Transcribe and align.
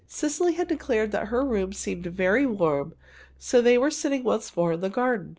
Cecily 0.07 0.53
had 0.53 0.67
declared 0.67 1.11
that 1.11 1.27
her 1.27 1.45
room 1.45 1.73
seemed 1.73 2.07
very 2.07 2.43
warm, 2.43 2.95
so 3.37 3.61
they 3.61 3.77
were 3.77 3.91
sitting 3.91 4.23
once 4.23 4.57
more 4.57 4.71
in 4.73 4.81
the 4.81 4.89
garden. 4.89 5.29